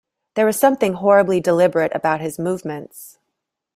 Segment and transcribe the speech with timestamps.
[0.33, 3.19] There was something horribly deliberate about his movements.